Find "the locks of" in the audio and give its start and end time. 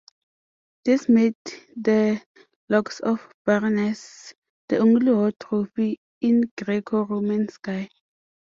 1.75-3.19